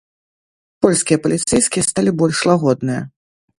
[0.85, 3.01] Польскія паліцэйскія сталі больш лагодныя.